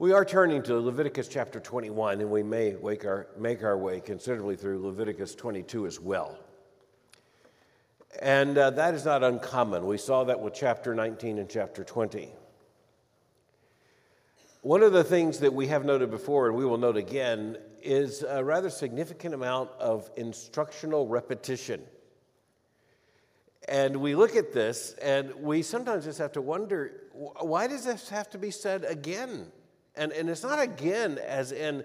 [0.00, 4.56] We are turning to Leviticus chapter 21, and we may our, make our way considerably
[4.56, 6.36] through Leviticus 22 as well.
[8.20, 9.86] And uh, that is not uncommon.
[9.86, 12.28] We saw that with chapter 19 and chapter 20.
[14.62, 18.24] One of the things that we have noted before, and we will note again, is
[18.24, 21.80] a rather significant amount of instructional repetition.
[23.68, 28.08] And we look at this, and we sometimes just have to wonder why does this
[28.08, 29.52] have to be said again?
[29.96, 31.84] And, and it's not again as in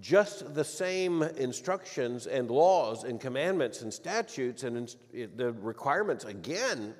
[0.00, 6.94] just the same instructions and laws and commandments and statutes and eh, the requirements again.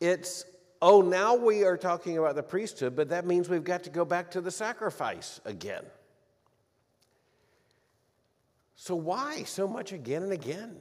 [0.00, 0.44] It's,
[0.82, 4.04] oh, now we are talking about the priesthood, but that means we've got to go
[4.04, 5.84] back to the sacrifice again.
[8.76, 10.76] So, why so much again and again?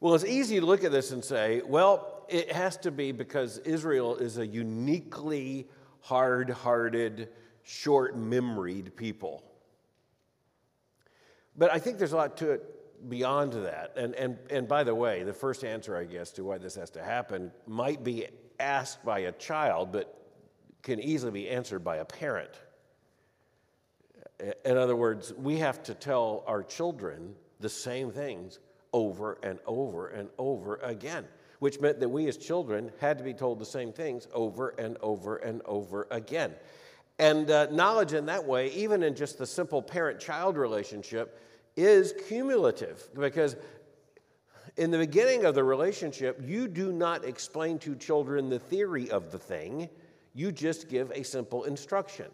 [0.00, 3.58] Well, it's easy to look at this and say, well, it has to be because
[3.58, 5.68] Israel is a uniquely
[6.00, 7.28] hard hearted,
[7.62, 9.42] short memoried people.
[11.56, 13.94] But I think there's a lot to it beyond that.
[13.96, 16.90] And, and, and by the way, the first answer, I guess, to why this has
[16.90, 18.26] to happen might be
[18.58, 20.16] asked by a child, but
[20.82, 22.50] can easily be answered by a parent.
[24.64, 28.58] In other words, we have to tell our children the same things
[28.92, 31.26] over and over and over again
[31.60, 34.96] which meant that we as children had to be told the same things over and
[35.00, 36.52] over and over again.
[37.18, 41.38] And uh, knowledge in that way, even in just the simple parent child relationship,
[41.76, 43.56] is cumulative because
[44.76, 49.30] in the beginning of the relationship, you do not explain to children the theory of
[49.30, 49.88] the thing,
[50.34, 52.26] you just give a simple instruction.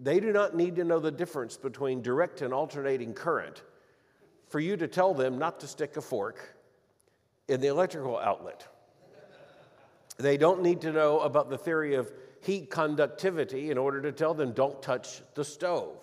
[0.00, 3.62] They do not need to know the difference between direct and alternating current
[4.48, 6.56] for you to tell them not to stick a fork
[7.48, 8.66] in the electrical outlet.
[10.18, 12.10] They don't need to know about the theory of
[12.42, 15.98] heat conductivity in order to tell them don't touch the stove.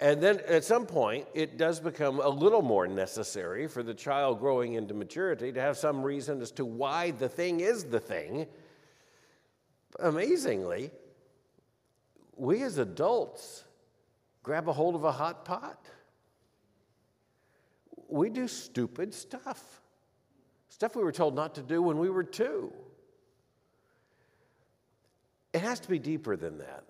[0.00, 4.40] And then at some point, it does become a little more necessary for the child
[4.40, 8.46] growing into maturity to have some reason as to why the thing is the thing.
[9.98, 10.90] Amazingly,
[12.36, 13.64] we as adults
[14.42, 15.84] grab a hold of a hot pot.
[18.08, 19.79] We do stupid stuff.
[20.80, 22.72] Stuff we were told not to do when we were two.
[25.52, 26.84] It has to be deeper than that.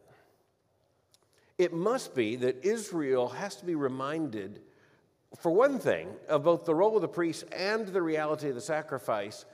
[1.58, 4.60] It must be that Israel has to be reminded,
[5.40, 8.60] for one thing, of both the role of the priest and the reality of the
[8.60, 9.44] sacrifice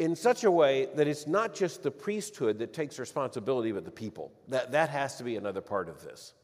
[0.00, 3.92] in such a way that it's not just the priesthood that takes responsibility, but the
[3.92, 4.32] people.
[4.48, 6.34] That, that has to be another part of this.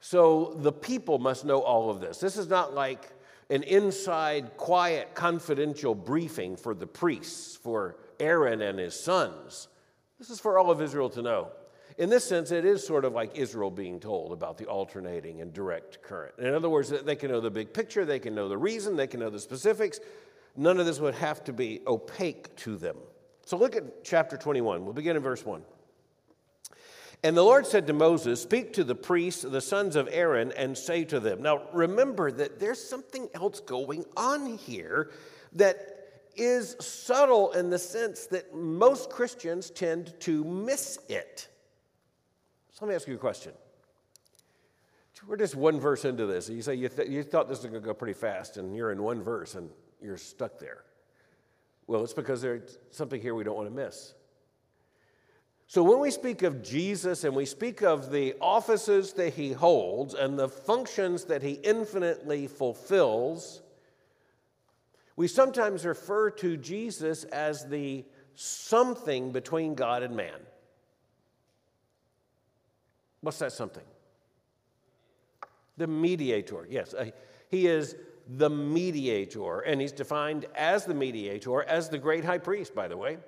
[0.00, 2.20] So the people must know all of this.
[2.20, 3.12] This is not like
[3.50, 9.68] an inside, quiet, confidential briefing for the priests, for Aaron and his sons.
[10.18, 11.48] This is for all of Israel to know.
[11.96, 15.52] In this sense, it is sort of like Israel being told about the alternating and
[15.52, 16.34] direct current.
[16.38, 19.06] In other words, they can know the big picture, they can know the reason, they
[19.06, 20.00] can know the specifics.
[20.56, 22.96] None of this would have to be opaque to them.
[23.46, 24.84] So look at chapter 21.
[24.84, 25.62] We'll begin in verse 1.
[27.24, 30.76] And the Lord said to Moses, Speak to the priests, the sons of Aaron, and
[30.76, 31.40] say to them.
[31.40, 35.10] Now remember that there's something else going on here
[35.54, 35.76] that
[36.36, 41.48] is subtle in the sense that most Christians tend to miss it.
[42.72, 43.52] So let me ask you a question.
[45.26, 46.50] We're just one verse into this.
[46.50, 48.92] You say you, th- you thought this was going to go pretty fast, and you're
[48.92, 49.70] in one verse and
[50.02, 50.84] you're stuck there.
[51.86, 54.12] Well, it's because there's something here we don't want to miss.
[55.74, 60.14] So, when we speak of Jesus and we speak of the offices that he holds
[60.14, 63.60] and the functions that he infinitely fulfills,
[65.16, 68.04] we sometimes refer to Jesus as the
[68.36, 70.38] something between God and man.
[73.20, 73.82] What's that something?
[75.76, 76.68] The mediator.
[76.70, 77.10] Yes, uh,
[77.50, 77.96] he is
[78.28, 82.96] the mediator, and he's defined as the mediator, as the great high priest, by the
[82.96, 83.18] way.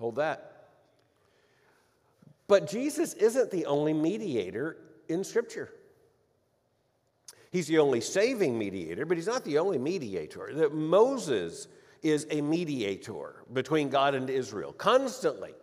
[0.00, 0.53] Hold that.
[2.46, 4.76] But Jesus isn't the only mediator
[5.08, 5.70] in Scripture.
[7.50, 10.50] He's the only saving mediator, but he's not the only mediator.
[10.52, 11.68] That Moses
[12.02, 15.54] is a mediator between God and Israel constantly.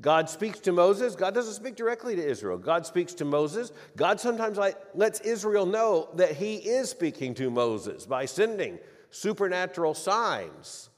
[0.00, 1.16] God speaks to Moses.
[1.16, 2.56] God doesn't speak directly to Israel.
[2.56, 3.72] God speaks to Moses.
[3.96, 4.58] God sometimes
[4.94, 8.78] lets Israel know that he is speaking to Moses by sending
[9.10, 10.90] supernatural signs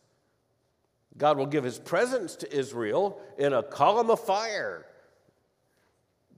[1.21, 4.87] God will give his presence to Israel in a column of fire.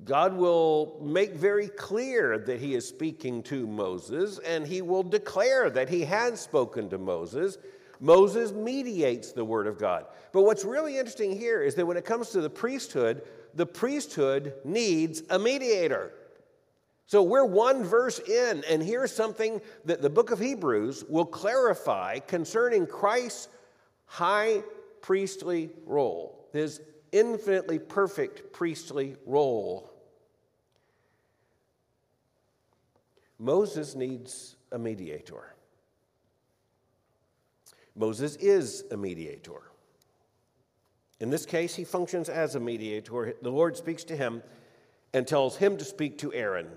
[0.05, 5.70] God will make very clear that he is speaking to Moses, and he will declare
[5.70, 7.58] that he has spoken to Moses.
[8.00, 10.06] Moses mediates the word of God.
[10.32, 13.23] But what's really interesting here is that when it comes to the priesthood,
[13.55, 16.12] the priesthood needs a mediator.
[17.06, 22.19] So we're one verse in, and here's something that the book of Hebrews will clarify
[22.19, 23.46] concerning Christ's
[24.12, 24.62] high
[25.00, 26.82] priestly role, his
[27.12, 29.91] infinitely perfect priestly role.
[33.38, 35.55] Moses needs a mediator.
[37.97, 39.62] Moses is a mediator.
[41.19, 43.35] In this case, he functions as a mediator.
[43.41, 44.43] The Lord speaks to him
[45.14, 46.69] and tells him to speak to Aaron.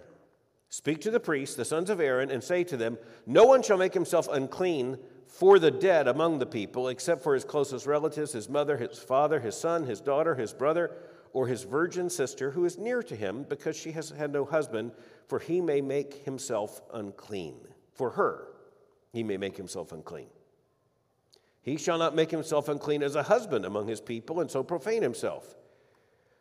[0.69, 3.77] Speak to the priests, the sons of Aaron, and say to them, No one shall
[3.77, 4.97] make himself unclean
[5.35, 9.41] for the dead among the people, except for his closest relatives, his mother, his father,
[9.41, 10.95] his son, his daughter, his brother,
[11.33, 14.93] or his virgin sister who is near to him, because she has had no husband,
[15.27, 17.55] for he may make himself unclean.
[17.91, 18.47] For her,
[19.11, 20.29] he may make himself unclean.
[21.61, 25.01] He shall not make himself unclean as a husband among his people, and so profane
[25.01, 25.53] himself.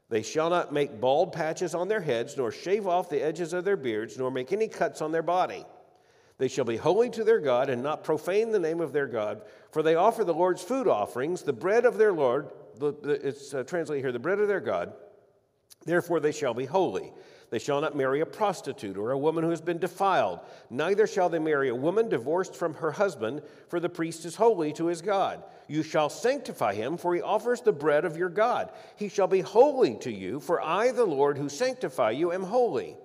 [0.09, 3.65] They shall not make bald patches on their heads, nor shave off the edges of
[3.65, 5.65] their beards, nor make any cuts on their body.
[6.39, 9.43] They shall be holy to their God, and not profane the name of their God,
[9.71, 12.51] for they offer the Lord's food offerings, the bread of their Lord,
[13.05, 14.93] it's uh, translated here, the bread of their God.
[15.85, 17.13] Therefore they shall be holy.
[17.51, 20.41] They shall not marry a prostitute or a woman who has been defiled.
[20.71, 24.73] Neither shall they marry a woman divorced from her husband, for the priest is holy
[24.73, 25.45] to his God.
[25.69, 28.71] You shall sanctify him, for he offers the bread of your God.
[28.97, 32.97] He shall be holy to you, for I, the Lord, who sanctify you, am holy.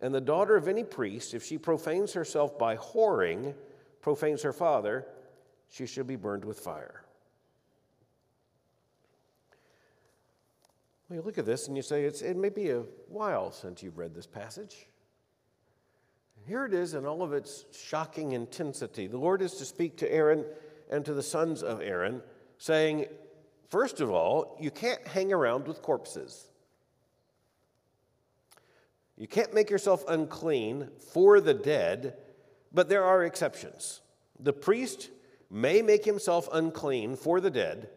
[0.00, 3.54] And the daughter of any priest, if she profanes herself by whoring,
[4.00, 5.06] profanes her father,
[5.68, 7.02] she shall be burned with fire.
[11.08, 13.98] Well, you look at this and you say, it may be a while since you've
[13.98, 14.86] read this passage.
[16.46, 19.06] Here it is in all of its shocking intensity.
[19.06, 20.44] The Lord is to speak to Aaron
[20.90, 22.22] and to the sons of Aaron,
[22.56, 23.06] saying,
[23.68, 26.50] First of all, you can't hang around with corpses.
[29.18, 32.16] You can't make yourself unclean for the dead,
[32.72, 34.00] but there are exceptions.
[34.38, 35.10] The priest
[35.50, 37.88] may make himself unclean for the dead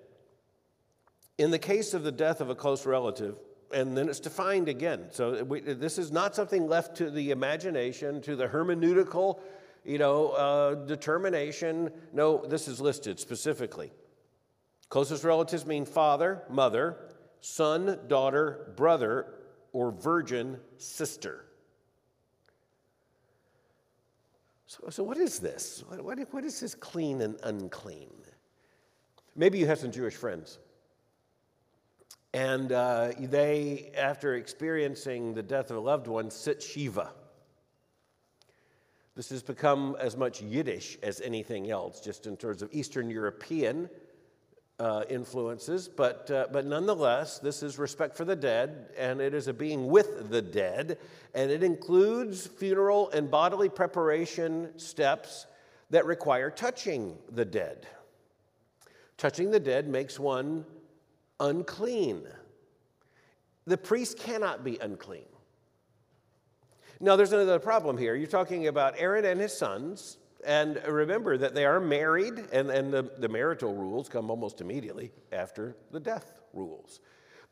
[1.37, 3.35] in the case of the death of a close relative,
[3.73, 5.05] and then it's defined again.
[5.11, 9.39] So we, this is not something left to the imagination, to the hermeneutical,
[9.83, 11.91] you know, uh, determination.
[12.13, 13.91] No, this is listed specifically.
[14.89, 16.97] Closest relatives mean father, mother,
[17.39, 19.33] son, daughter, brother,
[19.73, 21.45] or virgin sister.
[24.67, 25.83] So, so what is this?
[25.87, 28.09] What, what, what is this clean and unclean?
[29.35, 30.59] Maybe you have some Jewish friends.
[32.33, 37.11] And uh, they, after experiencing the death of a loved one, sit Shiva.
[39.15, 43.89] This has become as much Yiddish as anything else, just in terms of Eastern European
[44.81, 45.87] uh, influences.
[45.87, 49.87] But, uh, but nonetheless, this is respect for the dead, and it is a being
[49.87, 50.97] with the dead,
[51.35, 55.45] and it includes funeral and bodily preparation steps
[55.91, 57.85] that require touching the dead.
[59.17, 60.65] Touching the dead makes one
[61.39, 62.23] unclean.
[63.67, 65.25] The priest cannot be unclean.
[66.99, 68.15] Now, there's another problem here.
[68.15, 72.93] You're talking about Aaron and his sons, and remember that they are married, and, and
[72.93, 76.99] the, the marital rules come almost immediately after the death rules.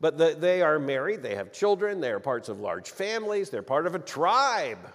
[0.00, 3.62] But the, they are married, they have children, they are parts of large families, they're
[3.62, 4.92] part of a tribe.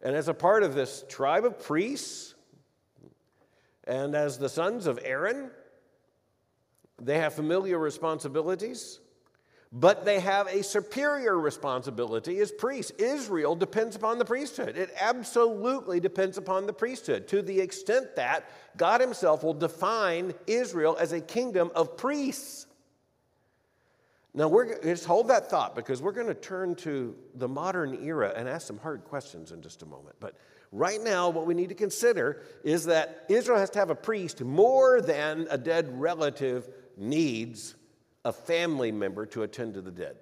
[0.00, 2.34] And as a part of this tribe of priests,
[3.84, 5.50] and as the sons of Aaron,
[7.00, 9.00] they have familiar responsibilities,
[9.70, 12.90] but they have a superior responsibility as priests.
[12.92, 14.76] Israel depends upon the priesthood.
[14.76, 20.96] It absolutely depends upon the priesthood to the extent that God Himself will define Israel
[20.98, 22.66] as a kingdom of priests.
[24.34, 28.32] Now, we're, just hold that thought because we're going to turn to the modern era
[28.36, 30.16] and ask some hard questions in just a moment.
[30.20, 30.36] But
[30.70, 34.42] right now, what we need to consider is that Israel has to have a priest
[34.42, 37.74] more than a dead relative needs
[38.24, 40.16] a family member to attend to the dead.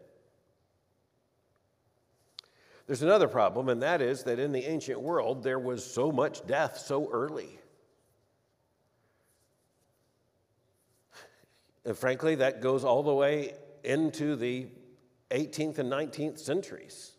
[2.87, 6.47] There's another problem, and that is that in the ancient world, there was so much
[6.47, 7.59] death so early.
[11.85, 14.69] And frankly, that goes all the way into the
[15.31, 17.13] 18th and 19th centuries.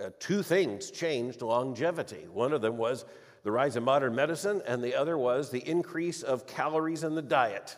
[0.00, 2.26] Uh, two things changed longevity.
[2.32, 3.04] One of them was
[3.44, 7.22] the rise of modern medicine, and the other was the increase of calories in the
[7.22, 7.76] diet.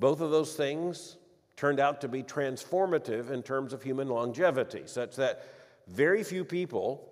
[0.00, 1.16] Both of those things
[1.56, 5.46] turned out to be transformative in terms of human longevity, such that
[5.86, 7.08] very few people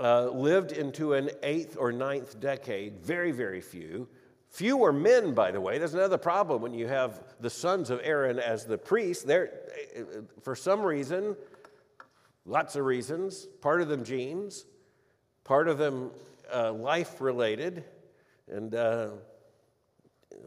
[0.00, 4.08] uh, lived into an eighth or ninth decade, very, very few,
[4.50, 5.78] Fewer men, by the way.
[5.78, 9.22] There's another problem when you have the sons of Aaron as the priests.
[9.22, 9.52] They're,
[10.42, 11.36] for some reason,
[12.44, 14.66] lots of reasons, part of them genes,
[15.44, 16.10] part of them
[16.52, 17.84] uh, life related,
[18.50, 19.10] and uh,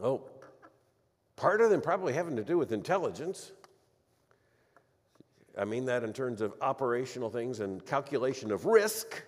[0.02, 0.20] oh,
[1.36, 3.52] part of them probably having to do with intelligence.
[5.56, 9.22] I mean that in terms of operational things and calculation of risk.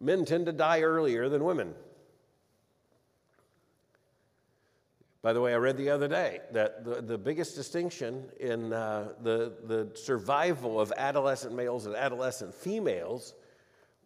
[0.00, 1.74] Men tend to die earlier than women.
[5.20, 9.08] By the way, I read the other day that the, the biggest distinction in uh,
[9.20, 13.34] the, the survival of adolescent males and adolescent females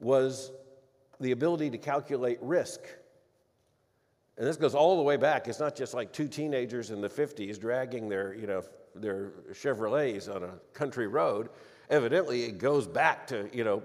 [0.01, 0.51] was
[1.21, 2.81] the ability to calculate risk.
[4.39, 5.47] And this goes all the way back.
[5.47, 8.63] It's not just like two teenagers in the 50s dragging their, you know,
[8.95, 11.51] their Chevrolets on a country road.
[11.91, 13.83] Evidently, it goes back to, you know,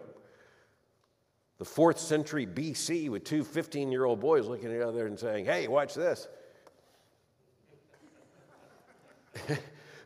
[1.58, 5.20] the fourth century BC with two 15 year old boys looking at each other and
[5.20, 6.28] saying, hey, watch this.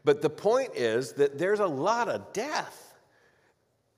[0.03, 2.95] but the point is that there's a lot of death.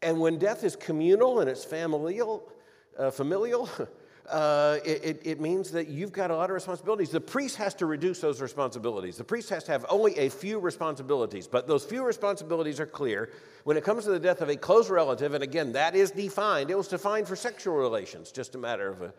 [0.02, 2.52] And when death is communal and it's familial,
[2.98, 3.70] uh, familial
[4.30, 7.10] uh, it, it, means that you've got a lot of responsibilities.
[7.10, 9.18] The priest has to reduce those responsibilities.
[9.18, 13.32] The priest has to have only a few responsibilities, but those few responsibilities are clear.
[13.66, 16.72] When it comes to the death of a close relative, and again, that is defined,
[16.72, 19.14] it was defined for sexual relations, just a matter of a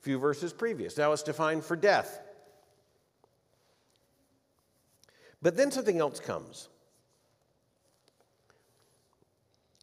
[0.00, 0.96] few verses previous.
[0.96, 2.20] Now it's defined for death.
[5.42, 6.68] But then something else comes.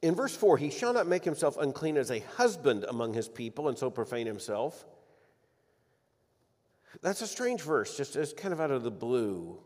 [0.08, 3.68] In verse 4, he shall not make himself unclean as a husband among his people
[3.68, 4.86] and so profane himself.
[7.02, 9.60] That's a strange verse, just as kind of out of the blue.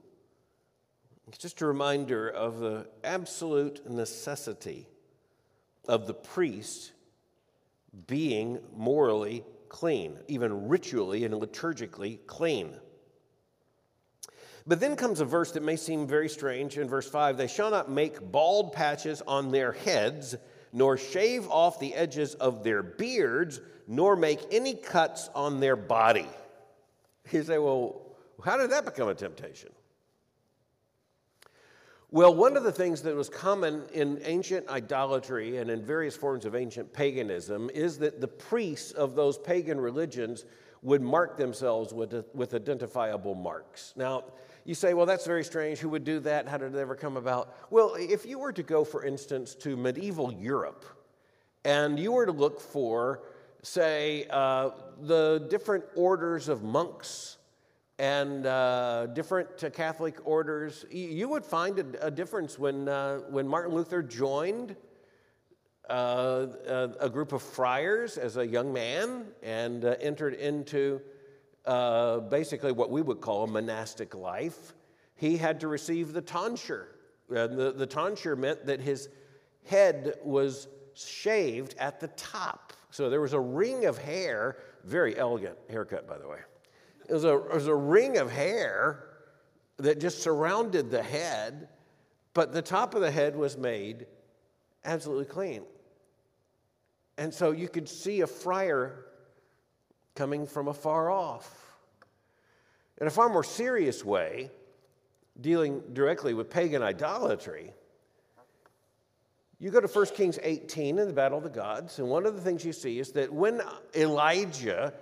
[1.27, 4.87] It's just a reminder of the absolute necessity
[5.87, 6.93] of the priest
[8.07, 12.73] being morally clean, even ritually and liturgically clean.
[14.67, 17.71] But then comes a verse that may seem very strange in verse 5 They shall
[17.71, 20.35] not make bald patches on their heads,
[20.71, 26.27] nor shave off the edges of their beards, nor make any cuts on their body.
[27.31, 28.01] You say, well,
[28.43, 29.69] how did that become a temptation?
[32.13, 36.43] Well, one of the things that was common in ancient idolatry and in various forms
[36.43, 40.43] of ancient paganism is that the priests of those pagan religions
[40.81, 43.93] would mark themselves with, with identifiable marks.
[43.95, 44.25] Now,
[44.63, 45.79] you say, well, that's very strange.
[45.79, 46.47] Who would do that?
[46.47, 47.55] How did it ever come about?
[47.69, 50.85] Well, if you were to go, for instance, to medieval Europe
[51.65, 53.23] and you were to look for,
[53.63, 57.37] say, uh, the different orders of monks
[57.99, 63.47] and uh, different uh, Catholic orders, you would find a, a difference when, uh, when
[63.47, 64.75] Martin Luther joined.
[65.89, 71.01] Uh, a, a, group of friars as a young man and uh, entered into
[71.65, 74.73] uh, basically what we would call a monastic life,
[75.15, 76.87] he had to receive the tonsure.
[77.29, 79.09] And the, the tonsure meant that his
[79.65, 82.73] head was shaved at the top.
[82.89, 86.39] So there was a ring of hair, very elegant haircut, by the way.
[87.07, 89.05] It was a, it was a ring of hair
[89.77, 91.69] that just surrounded the head,
[92.33, 94.05] but the top of the head was made
[94.85, 95.63] absolutely clean.
[97.17, 99.05] And so you could see a friar
[100.15, 101.75] coming from afar off.
[102.99, 104.51] In a far more serious way,
[105.39, 107.73] dealing directly with pagan idolatry,
[109.59, 112.35] you go to 1 Kings 18 in the Battle of the Gods, and one of
[112.35, 113.61] the things you see is that when
[113.95, 114.93] Elijah,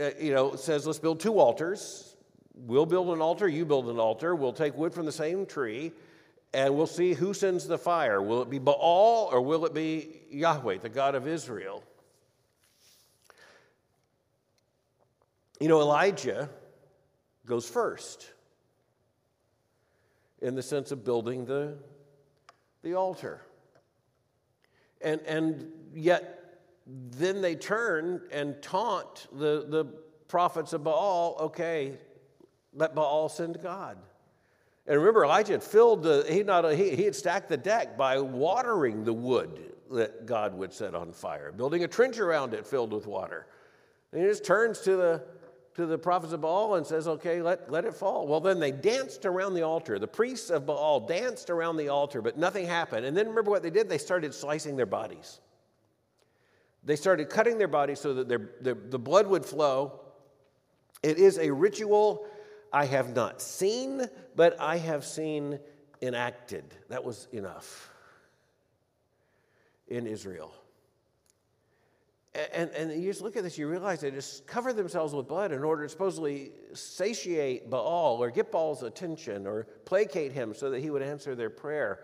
[0.00, 2.16] uh, you know, says, let's build two altars,
[2.54, 5.92] we'll build an altar, you build an altar, we'll take wood from the same tree,
[6.54, 8.22] and we'll see who sends the fire.
[8.22, 11.82] Will it be Baal or will it be Yahweh, the God of Israel?
[15.60, 16.48] You know, Elijah
[17.46, 18.30] goes first
[20.40, 21.76] in the sense of building the,
[22.82, 23.42] the altar.
[25.00, 29.84] And, and yet, then they turn and taunt the, the
[30.28, 31.94] prophets of Baal okay,
[32.72, 33.98] let Baal send God.
[34.86, 38.18] And remember, Elijah had filled the, he, not, he, he had stacked the deck by
[38.20, 42.92] watering the wood that God would set on fire, building a trench around it filled
[42.92, 43.46] with water.
[44.12, 45.22] And he just turns to the
[45.78, 48.26] to the prophets of Baal and says, okay, let, let it fall.
[48.26, 50.00] Well, then they danced around the altar.
[50.00, 53.06] The priests of Baal danced around the altar, but nothing happened.
[53.06, 53.88] And then remember what they did?
[53.88, 55.38] They started slicing their bodies.
[56.82, 60.00] They started cutting their bodies so that their, their, the blood would flow.
[61.04, 62.26] It is a ritual
[62.72, 64.04] I have not seen,
[64.34, 65.60] but I have seen
[66.02, 66.64] enacted.
[66.88, 67.88] That was enough
[69.86, 70.52] in Israel.
[72.52, 75.50] And, and you just look at this, you realize they just cover themselves with blood
[75.50, 80.80] in order to supposedly satiate Baal or get Baal's attention or placate him so that
[80.80, 82.00] he would answer their prayer.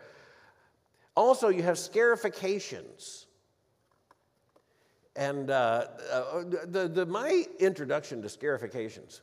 [1.17, 3.27] Also, you have scarifications.
[5.15, 9.21] And uh, uh, the, the, my introduction to scarifications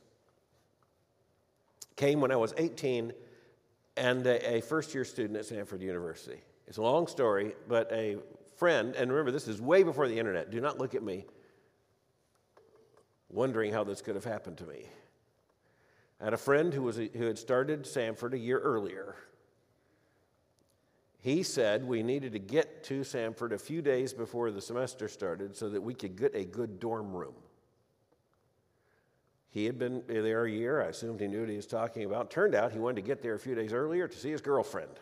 [1.98, 3.12] came when I was 18
[3.98, 6.40] and a, a first year student at Samford University.
[6.68, 8.18] It's a long story, but a
[8.62, 10.52] friend, and remember, this is way before the internet.
[10.52, 11.26] Do not look at me
[13.28, 14.86] wondering how this could have happened to me.
[16.20, 19.16] I had a friend who, was a, who had started Samford a year earlier
[21.22, 25.56] he said we needed to get to Samford a few days before the semester started
[25.56, 27.36] so that we could get a good dorm room.
[29.52, 30.82] He had been there a year.
[30.82, 32.32] I assumed he knew what he was talking about.
[32.32, 35.00] Turned out he wanted to get there a few days earlier to see his girlfriend.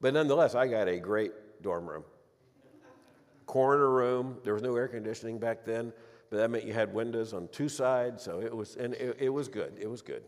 [0.00, 1.32] But nonetheless, I got a great
[1.66, 2.04] dorm room.
[3.46, 4.38] Corner room.
[4.44, 5.92] There was no air conditioning back then,
[6.30, 8.22] but that meant you had windows on two sides.
[8.22, 9.72] So it was, and it, it was good.
[9.80, 10.22] It was good.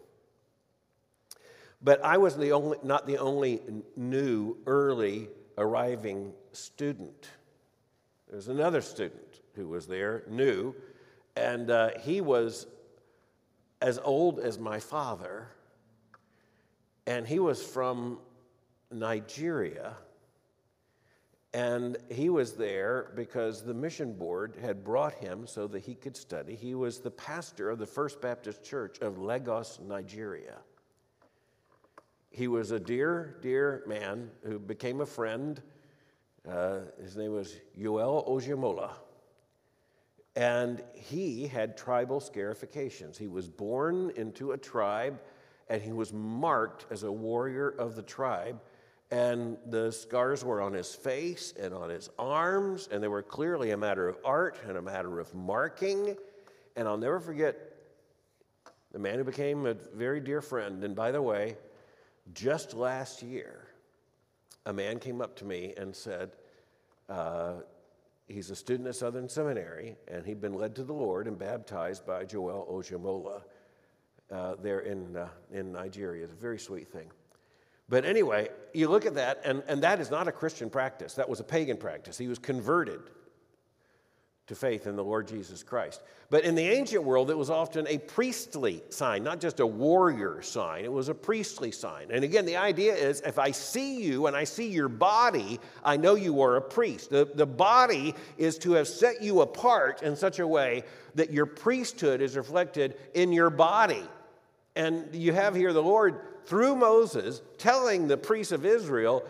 [1.81, 3.61] But I was the only, not the only
[3.95, 7.31] new, early arriving student.
[8.27, 10.75] There was another student who was there, new,
[11.37, 12.67] and uh, he was
[13.81, 15.47] as old as my father,
[17.07, 18.19] and he was from
[18.91, 19.95] Nigeria.
[21.55, 26.17] And he was there because the mission board had brought him so that he could
[26.17, 26.55] study.
[26.55, 30.59] He was the pastor of the First Baptist Church of Lagos, Nigeria.
[32.31, 35.61] He was a dear, dear man who became a friend.
[36.47, 38.91] Uh, his name was Yoel Ojemola.
[40.37, 43.17] And he had tribal scarifications.
[43.17, 45.19] He was born into a tribe
[45.69, 48.61] and he was marked as a warrior of the tribe.
[49.11, 53.71] And the scars were on his face and on his arms, and they were clearly
[53.71, 56.15] a matter of art and a matter of marking.
[56.77, 57.57] And I'll never forget
[58.93, 60.85] the man who became a very dear friend.
[60.85, 61.57] And by the way,
[62.35, 63.69] just last year,
[64.67, 66.33] a man came up to me and said,
[67.09, 67.55] uh,
[68.27, 72.07] he's a student at Southern Seminary, and he'd been led to the Lord and baptized
[72.07, 73.43] by Joel Ojemola
[74.31, 76.25] uh, there in, uh, in Nigeria.
[76.25, 77.11] It's a very sweet thing.
[77.89, 81.15] But anyway, you look at that, and, and that is not a Christian practice.
[81.15, 82.19] That was a pagan practice.
[82.19, 83.01] He was converted
[84.49, 86.03] to faith in the Lord Jesus Christ.
[86.31, 90.43] But in the ancient world, it was often a priestly sign, not just a warrior
[90.43, 90.85] sign.
[90.85, 92.09] It was a priestly sign.
[92.11, 95.99] And again, the idea is if I see you and I see your body, I
[95.99, 97.11] know you are a priest.
[97.11, 100.83] The, the body is to have set you apart in such a way
[101.15, 104.03] that your priesthood is reflected in your body.
[104.77, 109.23] And you have here the Lord, through Moses, telling the priests of Israel,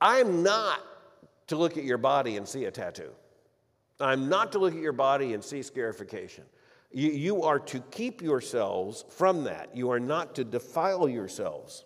[0.00, 0.80] I'm not
[1.48, 3.10] to look at your body and see a tattoo.
[4.00, 6.44] I'm not to look at your body and see scarification.
[6.92, 9.76] You, you are to keep yourselves from that.
[9.76, 11.84] You are not to defile yourselves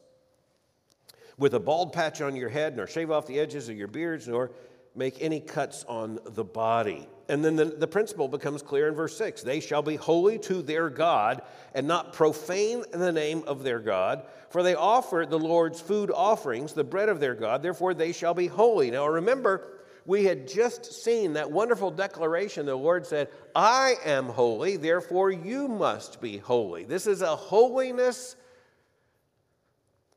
[1.38, 4.28] with a bald patch on your head, nor shave off the edges of your beards,
[4.28, 4.50] nor
[4.94, 7.08] make any cuts on the body.
[7.28, 10.62] And then the, the principle becomes clear in verse 6 They shall be holy to
[10.62, 11.42] their God
[11.74, 16.72] and not profane the name of their God, for they offer the Lord's food offerings,
[16.72, 18.90] the bread of their God, therefore they shall be holy.
[18.90, 19.68] Now remember,
[20.04, 22.66] we had just seen that wonderful declaration.
[22.66, 26.84] The Lord said, I am holy, therefore you must be holy.
[26.84, 28.36] This is a holiness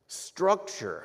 [0.07, 1.03] structure.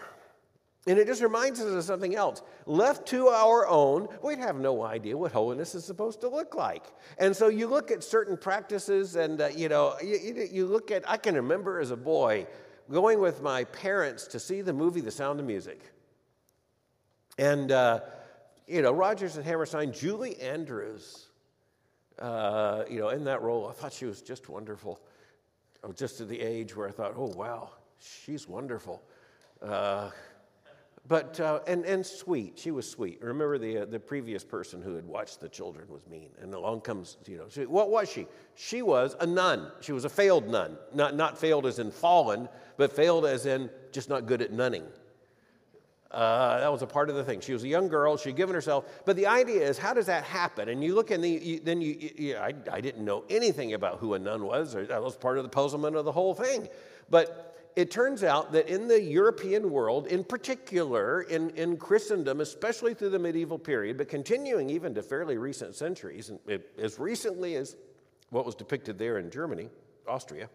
[0.87, 2.41] And it just reminds us of something else.
[2.65, 6.85] Left to our own, we'd have no idea what holiness is supposed to look like.
[7.19, 11.09] And so you look at certain practices, and uh, you know, you, you, look at,
[11.09, 12.47] I can remember as a boy
[12.91, 15.83] going with my parents to see the movie The Sound of Music.
[17.37, 18.01] And, uh,
[18.67, 21.27] you know, Rodgers and Hammerstein, Julie Andrews,
[22.19, 24.99] uh, you know, in that role, I thought she was just wonderful.
[25.85, 29.03] I was just at the age where I thought, oh, wow, she's wonderful.
[31.09, 32.59] But, uh, and, and sweet.
[32.59, 33.21] She was sweet.
[33.21, 36.31] Remember the, uh, the previous person who had watched the children was mean.
[36.41, 38.27] And along comes, you know, she, what was she?
[38.55, 39.73] She was a nun.
[39.81, 40.77] She was a failed nun.
[40.95, 44.85] Not, not failed as in fallen, but failed as in just not good at nunning.
[46.11, 47.41] Uh, that was a part of the thing.
[47.41, 48.17] She was a young girl.
[48.17, 49.03] She'd given herself.
[49.05, 50.69] But the idea is, how does that happen?
[50.69, 53.99] And you look in the, you, then you, you I, I, didn't know anything about
[54.01, 54.73] who a nun was.
[54.75, 56.69] That was part of the puzzlement of the whole thing.
[57.09, 62.95] But it turns out that in the European world, in particular, in, in Christendom, especially
[62.95, 67.57] through the medieval period, but continuing even to fairly recent centuries, and it, as recently
[67.57, 67.77] as
[68.31, 69.69] what was depicted there in Germany,
[70.07, 70.49] Austria,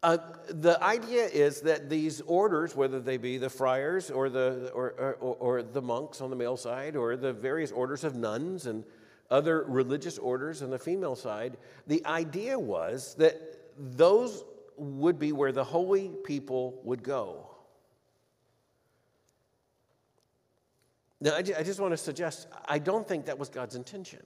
[0.00, 0.16] Uh,
[0.48, 5.36] the idea is that these orders, whether they be the friars or the, or, or,
[5.40, 8.84] or, the monks on the male side, or the various orders of nuns and
[9.28, 11.56] other religious orders on the female side,
[11.88, 13.34] the idea was that
[13.76, 14.44] those
[14.78, 17.50] would be where the holy people would go.
[21.20, 24.22] Now, I just want to suggest, I don't think that was God's intention.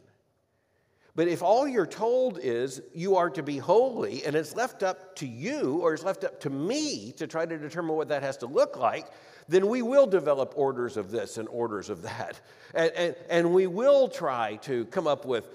[1.15, 5.15] But if all you're told is you are to be holy, and it's left up
[5.17, 8.39] to you or it's left up to me to try to determine what that has
[8.39, 9.07] to look like,
[9.49, 12.41] then we will develop orders of this and orders of that.
[12.75, 15.49] And, and, and we will try to come up with,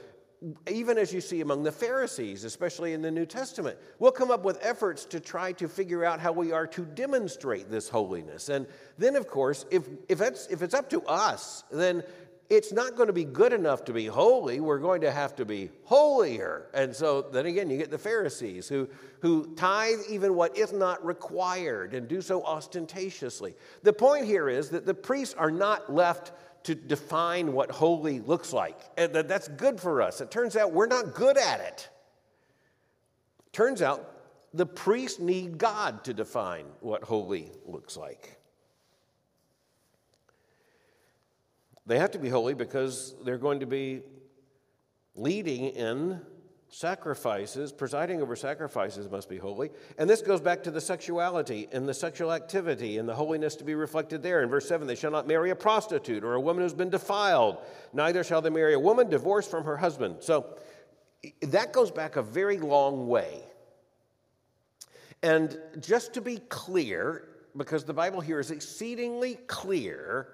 [0.70, 4.44] even as you see among the Pharisees, especially in the New Testament, we'll come up
[4.44, 8.50] with efforts to try to figure out how we are to demonstrate this holiness.
[8.50, 12.04] And then, of course, if, if, it's, if it's up to us, then
[12.50, 14.60] it's not going to be good enough to be holy.
[14.60, 16.68] We're going to have to be holier.
[16.74, 18.88] And so then again, you get the Pharisees who,
[19.22, 23.56] who tithe even what is not required and do so ostentatiously.
[23.84, 26.32] The point here is that the priests are not left
[26.68, 28.78] to define what holy looks like.
[28.98, 30.20] And that's good for us.
[30.20, 31.88] It turns out we're not good at it.
[33.54, 34.12] Turns out
[34.54, 38.38] the priests need God to define what holy looks like.
[41.86, 44.02] They have to be holy because they're going to be
[45.16, 46.20] leading in
[46.70, 49.72] sacrifices, presiding over sacrifices must be holy.
[49.98, 53.64] And this goes back to the sexuality and the sexual activity and the holiness to
[53.64, 54.44] be reflected there.
[54.44, 57.58] In verse 7, they shall not marry a prostitute or a woman who's been defiled,
[57.94, 60.18] neither shall they marry a woman divorced from her husband.
[60.20, 60.58] So
[61.42, 63.42] that goes back a very long way.
[65.24, 70.30] And just to be clear, because the Bible here is exceedingly clear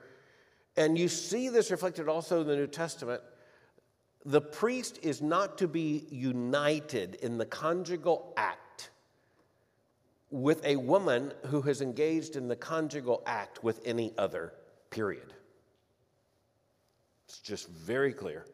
[0.76, 3.22] and you see this reflected also in the New Testament.
[4.26, 8.90] The priest is not to be united in the conjugal act
[10.32, 14.54] with a woman who has engaged in the conjugal act with any other,
[14.90, 15.34] period.
[17.28, 18.46] It's just very clear.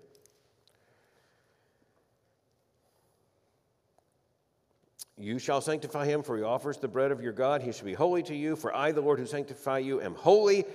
[5.17, 7.61] You shall sanctify him, for he offers the bread of your God.
[7.61, 10.65] He shall be holy to you, for I, the Lord who sanctify you, am holy.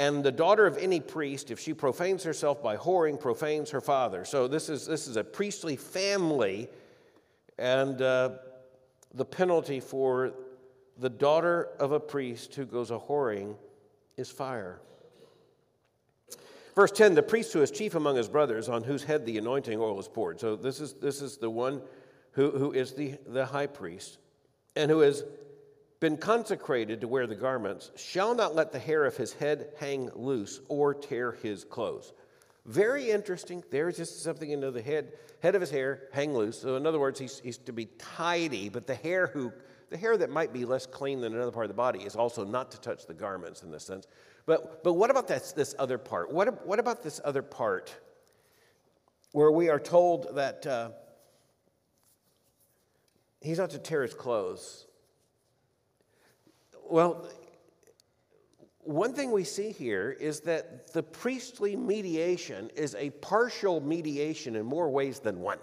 [0.00, 4.24] And the daughter of any priest, if she profanes herself by whoring, profanes her father.
[4.24, 6.70] So this is, this is a priestly family,
[7.58, 8.30] and uh,
[9.12, 10.32] the penalty for
[10.96, 13.56] the daughter of a priest who goes a whoring
[14.16, 14.80] is fire.
[16.74, 19.78] Verse 10 the priest who is chief among his brothers, on whose head the anointing
[19.78, 20.40] oil is poured.
[20.40, 21.82] So this is, this is the one
[22.30, 24.16] who, who is the, the high priest,
[24.76, 25.24] and who is
[26.00, 30.10] been consecrated to wear the garments shall not let the hair of his head hang
[30.14, 32.12] loose or tear his clothes.
[32.66, 33.62] Very interesting.
[33.70, 36.60] There's just something into the head, head of his hair hang loose.
[36.60, 39.52] So in other words, he's, he's to be tidy, but the hair who
[39.90, 42.44] the hair that might be less clean than another part of the body is also
[42.44, 44.06] not to touch the garments in this sense.
[44.46, 46.32] But, but what about this, this other part?
[46.32, 47.92] What, what about this other part
[49.32, 50.90] where we are told that uh,
[53.40, 54.86] he's not to tear his clothes?
[56.90, 57.26] Well,
[58.80, 64.66] one thing we see here is that the priestly mediation is a partial mediation in
[64.66, 65.58] more ways than one.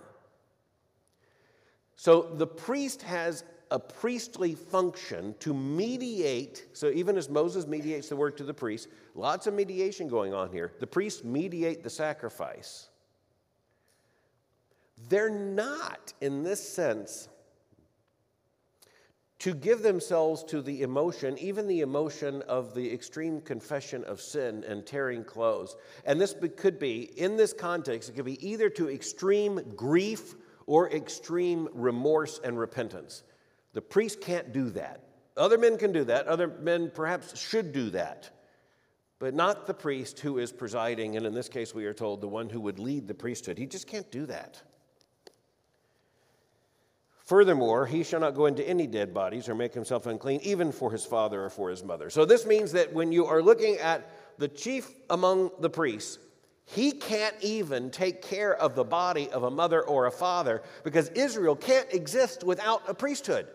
[1.96, 6.68] So the priest has a priestly function to mediate.
[6.74, 10.52] So even as Moses mediates the word to the priest, lots of mediation going on
[10.52, 10.74] here.
[10.80, 12.88] The priests mediate the sacrifice.
[15.10, 17.28] They're not, in this sense,
[19.40, 24.64] to give themselves to the emotion, even the emotion of the extreme confession of sin
[24.68, 25.76] and tearing clothes.
[26.06, 30.34] And this could be, in this context, it could be either to extreme grief
[30.66, 33.24] or extreme remorse and repentance.
[33.74, 35.04] The priest can't do that.
[35.38, 36.28] Other men can do that.
[36.28, 38.32] Other men perhaps should do that.
[39.20, 42.28] But not the priest who is presiding, and in this case, we are told the
[42.28, 43.58] one who would lead the priesthood.
[43.58, 44.62] He just can't do that.
[47.28, 50.90] Furthermore, he shall not go into any dead bodies or make himself unclean, even for
[50.90, 52.10] his father or for his mother.
[52.10, 56.20] So, this means that when you are looking at the chief among the priests,
[56.64, 61.10] he can't even take care of the body of a mother or a father because
[61.10, 63.48] Israel can't exist without a priesthood.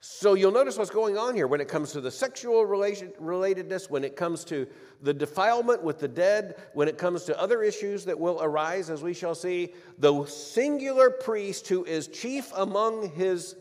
[0.00, 3.90] So you'll notice what's going on here when it comes to the sexual relation, relatedness,
[3.90, 4.66] when it comes to
[5.02, 9.02] the defilement with the dead, when it comes to other issues that will arise, as
[9.02, 9.72] we shall see.
[9.98, 13.56] The singular priest who is chief among his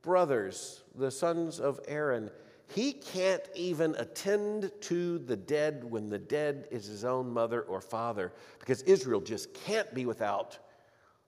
[0.00, 2.30] brothers, the sons of Aaron,
[2.74, 7.80] he can't even attend to the dead when the dead is his own mother or
[7.80, 10.58] father because Israel just can't be without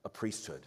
[0.04, 0.66] a priesthood.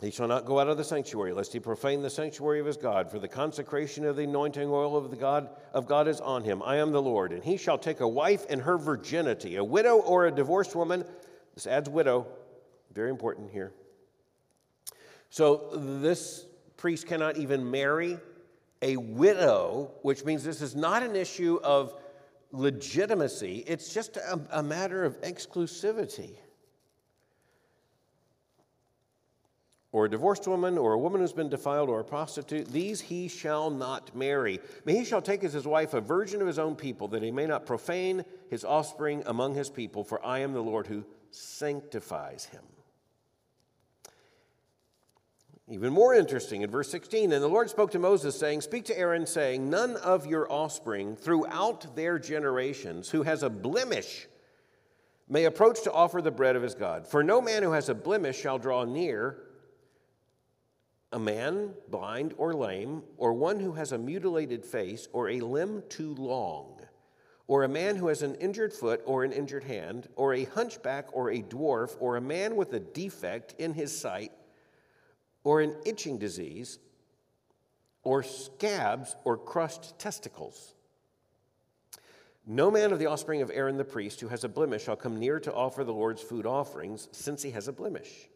[0.00, 2.76] He shall not go out of the sanctuary, lest he profane the sanctuary of his
[2.76, 6.44] God, for the consecration of the anointing oil of the God of God is on
[6.44, 6.62] him.
[6.62, 7.32] I am the Lord.
[7.32, 11.02] And he shall take a wife in her virginity, a widow or a divorced woman.
[11.54, 12.26] This adds widow,
[12.92, 13.72] very important here.
[15.30, 16.44] So this
[16.76, 18.18] priest cannot even marry
[18.82, 21.94] a widow, which means this is not an issue of
[22.52, 26.36] legitimacy, it's just a, a matter of exclusivity.
[29.96, 33.28] Or a divorced woman, or a woman who's been defiled, or a prostitute, these he
[33.28, 34.60] shall not marry.
[34.84, 37.30] But he shall take as his wife a virgin of his own people, that he
[37.30, 42.44] may not profane his offspring among his people, for I am the Lord who sanctifies
[42.44, 42.60] him.
[45.66, 48.98] Even more interesting in verse 16, and the Lord spoke to Moses, saying, Speak to
[48.98, 54.28] Aaron, saying, None of your offspring throughout their generations who has a blemish
[55.26, 57.08] may approach to offer the bread of his God.
[57.08, 59.38] For no man who has a blemish shall draw near
[61.16, 65.82] a man blind or lame, or one who has a mutilated face, or a limb
[65.88, 66.78] too long,
[67.46, 71.08] or a man who has an injured foot or an injured hand, or a hunchback
[71.14, 74.30] or a dwarf, or a man with a defect in his sight
[75.42, 76.78] or an itching disease,
[78.02, 80.74] or scabs, or crushed testicles.
[82.46, 85.18] No man of the offspring of Aaron the priest who has a blemish shall come
[85.18, 88.28] near to offer the Lord's food offerings, since he has a blemish.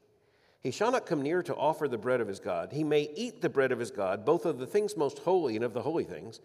[0.62, 2.73] He shall not come near to offer the bread of his God.
[2.73, 5.64] He may eat the bread of his God, both of the things most holy and
[5.64, 6.40] of the holy things,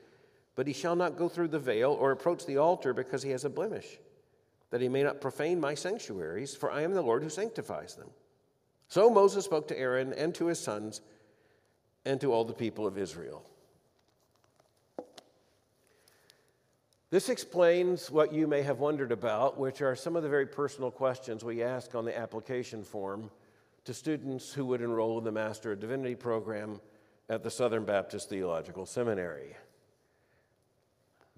[0.55, 3.43] but he shall not go through the veil or approach the altar because he has
[3.43, 3.97] a blemish,
[4.69, 8.09] that he may not profane my sanctuaries, for I am the Lord who sanctifies them.
[8.87, 11.01] So Moses spoke to Aaron and to his sons
[12.05, 13.43] and to all the people of Israel.
[17.09, 20.91] This explains what you may have wondered about, which are some of the very personal
[20.91, 23.29] questions we ask on the application form
[23.85, 26.81] to students who would enroll in the Master of Divinity program
[27.29, 29.55] at the Southern Baptist Theological Seminary.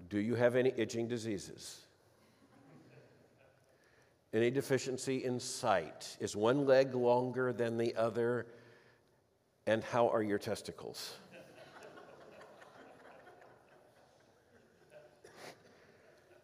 [0.08, 1.80] Do you have any itching diseases?
[4.32, 6.16] Any deficiency in sight?
[6.20, 8.46] Is one leg longer than the other?
[9.66, 11.16] And how are your testicles?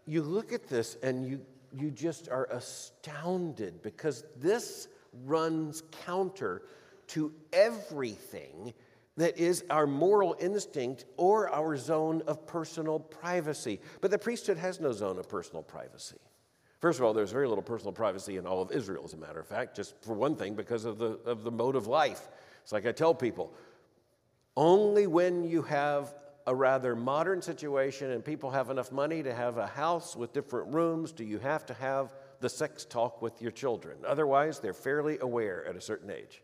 [0.07, 1.40] you look at this and you,
[1.73, 4.88] you just are astounded because this
[5.24, 6.62] runs counter
[7.09, 8.72] to everything
[9.16, 13.81] that is our moral instinct or our zone of personal privacy.
[14.00, 16.18] But the priesthood has no zone of personal privacy.
[16.81, 19.40] First of all, there's very little personal privacy in all of Israel, as a matter
[19.40, 22.29] of fact, just for one thing, because of the, of the mode of life.
[22.62, 23.55] It's like I tell people
[24.57, 26.14] only when you have
[26.46, 30.72] a rather modern situation and people have enough money to have a house with different
[30.74, 33.99] rooms do you have to have the sex talk with your children.
[34.07, 36.42] Otherwise, they're fairly aware at a certain age.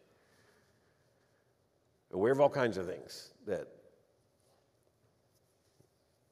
[2.12, 3.68] Aware of all kinds of things that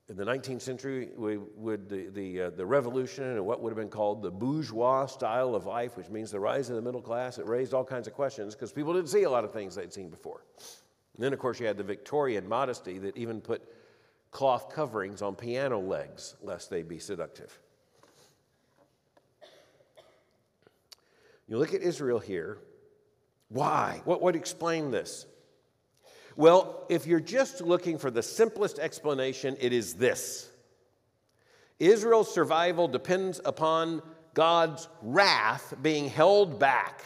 [0.08, 3.76] in the 19th century, we would the, the, uh, the revolution and what would have
[3.76, 7.38] been called the bourgeois style of life, which means the rise of the middle class,
[7.38, 9.92] it raised all kinds of questions because people didn't see a lot of things they'd
[9.92, 10.44] seen before.
[11.14, 13.62] And then, of course, you had the Victorian modesty that even put
[14.30, 17.58] cloth coverings on piano legs lest they be seductive.
[21.48, 22.58] You look at Israel here.
[23.48, 24.02] Why?
[24.04, 25.26] What would explain this?
[26.36, 30.50] Well, if you're just looking for the simplest explanation, it is this
[31.78, 34.02] Israel's survival depends upon
[34.34, 37.02] God's wrath being held back.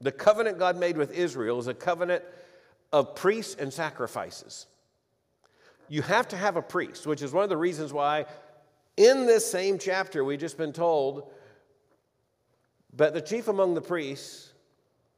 [0.00, 2.22] The covenant God made with Israel is a covenant
[2.92, 4.66] of priests and sacrifices.
[5.88, 8.26] You have to have a priest, which is one of the reasons why,
[8.96, 11.30] in this same chapter, we've just been told,
[12.96, 14.54] but the chief among the priests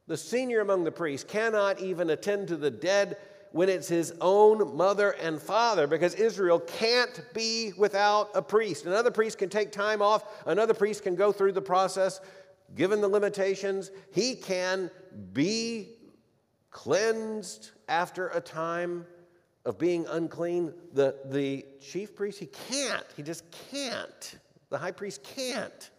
[0.07, 3.17] the senior among the priests cannot even attend to the dead
[3.51, 8.85] when it's his own mother and father because Israel can't be without a priest.
[8.85, 12.21] Another priest can take time off, another priest can go through the process
[12.75, 13.91] given the limitations.
[14.13, 14.89] He can
[15.33, 15.89] be
[16.71, 19.05] cleansed after a time
[19.65, 20.73] of being unclean.
[20.93, 23.05] The, the chief priest, he can't.
[23.15, 24.35] He just can't.
[24.69, 25.89] The high priest can't.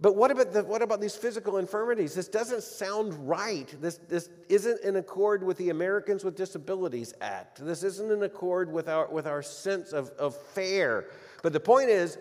[0.00, 2.14] But what about, the, what about these physical infirmities?
[2.14, 3.68] This doesn't sound right.
[3.82, 7.64] This, this isn't in accord with the Americans with Disabilities Act.
[7.64, 11.10] This isn't in accord with our, with our sense of, of fair.
[11.42, 12.16] But the point is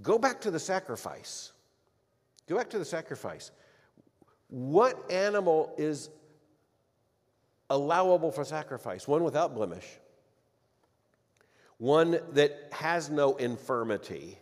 [0.00, 1.52] go back to the sacrifice.
[2.48, 3.50] Go back to the sacrifice.
[4.48, 6.08] What animal is
[7.68, 9.06] allowable for sacrifice?
[9.06, 9.86] One without blemish,
[11.76, 14.38] one that has no infirmity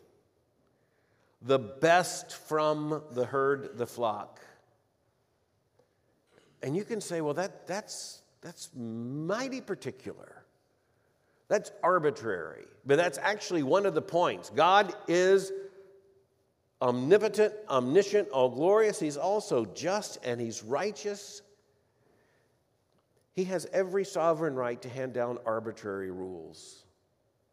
[1.45, 4.41] the best from the herd, the flock.
[6.63, 10.45] And you can say, well, that, that's, that's mighty particular.
[11.49, 12.65] That's arbitrary.
[12.87, 14.51] But that's actually one of the points.
[14.51, 15.53] God is
[16.81, 18.99] omnipotent, omniscient, all glorious.
[18.99, 21.43] He's also just and he's righteous.
[23.35, 26.85] He has every sovereign right to hand down arbitrary rules.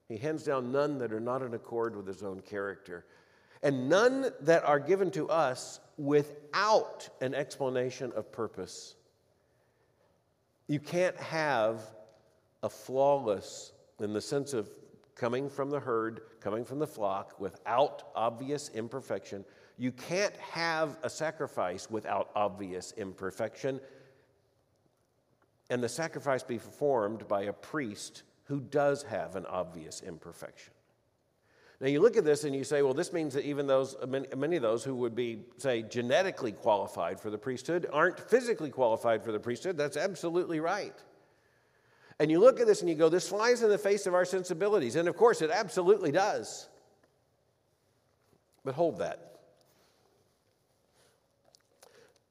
[0.07, 3.05] He hands down none that are not in accord with his own character,
[3.61, 8.95] and none that are given to us without an explanation of purpose.
[10.67, 11.81] You can't have
[12.63, 14.69] a flawless, in the sense of
[15.15, 19.43] coming from the herd, coming from the flock, without obvious imperfection.
[19.77, 23.81] You can't have a sacrifice without obvious imperfection.
[25.69, 30.73] And the sacrifice be performed by a priest who does have an obvious imperfection.
[31.81, 34.57] Now, you look at this and you say, well, this means that even those, many,
[34.57, 39.31] of those who would be, say, genetically qualified for the priesthood aren't physically qualified for
[39.31, 39.77] the priesthood.
[39.77, 40.95] That's absolutely right.
[42.19, 44.25] And you look at this and you go, this flies in the face of our
[44.25, 44.97] sensibilities.
[44.97, 46.67] And of course, it absolutely does.
[48.65, 49.39] But hold that.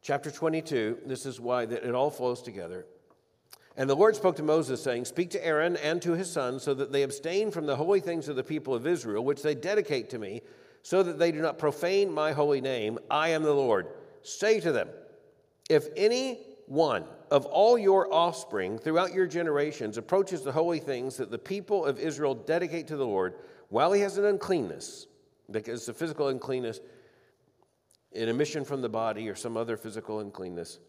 [0.02, 2.84] Chapter 22, this is why that it all flows together.
[3.78, 6.74] And the Lord spoke to Moses, saying, Speak to Aaron and to his sons, so
[6.74, 10.10] that they abstain from the holy things of the people of Israel, which they dedicate
[10.10, 10.42] to me,
[10.82, 12.98] so that they do not profane my holy name.
[13.08, 13.86] I am the Lord.
[14.22, 14.88] Say to them,
[15.70, 21.30] If any one of all your offspring throughout your generations approaches the holy things that
[21.30, 23.34] the people of Israel dedicate to the Lord,
[23.68, 25.06] while he has an uncleanness,
[25.52, 26.80] because the physical uncleanness,
[28.12, 30.80] an emission from the body or some other physical uncleanness,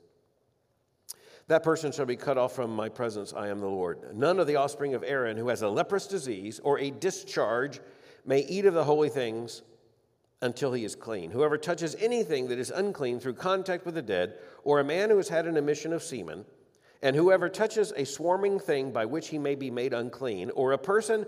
[1.49, 3.33] that person shall be cut off from my presence.
[3.33, 4.15] I am the Lord.
[4.15, 7.79] None of the offspring of Aaron who has a leprous disease or a discharge
[8.23, 9.63] may eat of the holy things
[10.43, 11.31] until he is clean.
[11.31, 15.17] Whoever touches anything that is unclean through contact with the dead, or a man who
[15.17, 16.45] has had an emission of semen,
[17.01, 20.77] and whoever touches a swarming thing by which he may be made unclean, or a
[20.77, 21.25] person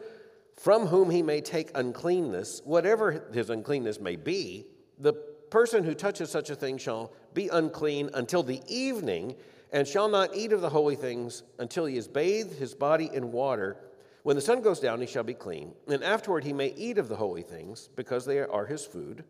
[0.55, 4.67] from whom he may take uncleanness, whatever his uncleanness may be,
[4.99, 5.13] the
[5.49, 9.35] person who touches such a thing shall be unclean until the evening
[9.71, 13.31] and shall not eat of the holy things until he has bathed his body in
[13.31, 13.77] water.
[14.23, 15.73] When the sun goes down, he shall be clean.
[15.87, 19.23] And afterward he may eat of the holy things, because they are his food.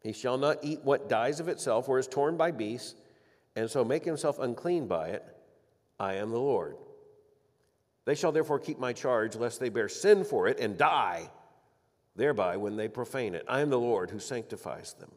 [0.00, 2.94] He shall not eat what dies of itself or is torn by beasts,
[3.56, 5.24] and so make himself unclean by it.
[5.98, 6.76] I am the Lord.
[8.04, 11.30] They shall therefore keep my charge, lest they bear sin for it and die
[12.16, 13.44] thereby when they profane it.
[13.48, 15.10] I am the Lord who sanctifies them.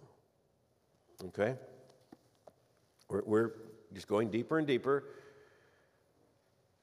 [1.26, 1.56] Okay?
[3.10, 3.52] We're, we're
[3.93, 5.04] just going deeper and deeper.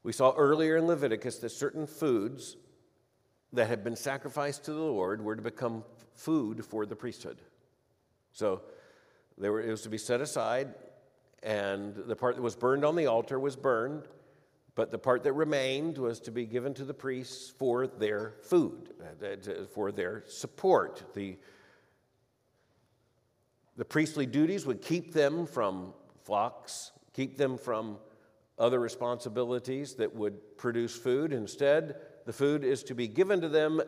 [0.02, 2.56] We saw earlier in Leviticus that certain foods
[3.52, 7.40] that had been sacrificed to the Lord were to become food for the priesthood.
[8.32, 8.62] So
[9.38, 10.74] they were, it was to be set aside,
[11.42, 14.08] and the part that was burned on the altar was burned,
[14.74, 18.92] but the part that remained was to be given to the priests for their food,
[19.00, 19.36] uh,
[19.72, 21.14] for their support.
[21.14, 21.36] The,
[23.76, 27.96] the priestly duties would keep them from flocks, keep them from
[28.58, 31.32] other responsibilities that would produce food.
[31.32, 31.96] Instead,
[32.26, 33.80] the food is to be given to them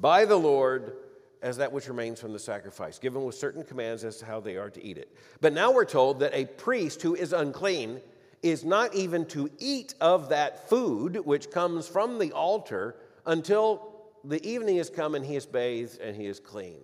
[0.00, 0.94] by the Lord
[1.42, 4.56] as that which remains from the sacrifice, given with certain commands as to how they
[4.56, 5.14] are to eat it.
[5.40, 8.00] But now we're told that a priest who is unclean
[8.42, 13.92] is not even to eat of that food which comes from the altar until
[14.24, 16.80] the evening has come and he is bathed and he is clean.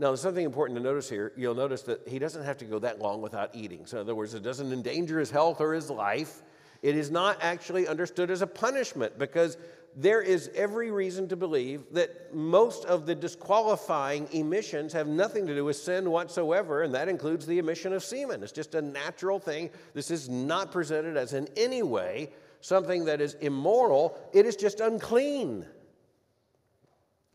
[0.00, 1.30] Now, there's something important to notice here.
[1.36, 3.84] You'll notice that he doesn't have to go that long without eating.
[3.84, 6.40] So, in other words, it doesn't endanger his health or his life.
[6.80, 9.58] It is not actually understood as a punishment because
[9.94, 15.54] there is every reason to believe that most of the disqualifying emissions have nothing to
[15.54, 18.42] do with sin whatsoever, and that includes the emission of semen.
[18.42, 19.68] It's just a natural thing.
[19.92, 22.30] This is not presented as in any way
[22.62, 25.66] something that is immoral, it is just unclean.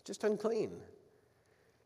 [0.03, 0.81] Just unclean.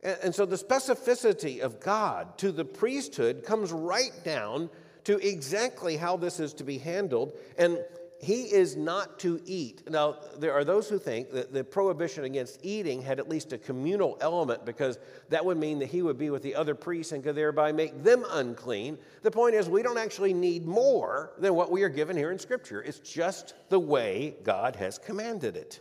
[0.01, 4.69] And, so the specificity of God to the priesthood comes right down
[5.03, 7.37] to exactly how this is to be handled.
[7.57, 7.79] And
[8.21, 9.89] he is not to eat.
[9.89, 13.57] Now, there are those who think that the prohibition against eating had at least a
[13.57, 14.99] communal element because
[15.29, 18.03] that would mean that he would be with the other priests and could thereby make
[18.03, 18.97] them unclean.
[19.21, 22.39] The point is, we don't actually need more than what we are given here in
[22.39, 22.81] Scripture.
[22.81, 25.79] It's just the way God has commanded it.